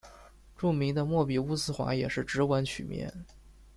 [0.57, 3.13] 著名的莫比乌斯环也是直纹曲面。